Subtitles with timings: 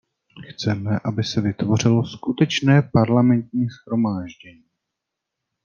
[0.49, 4.65] Chceme, aby se vytvořilo skutečné parlamentní shromáždění.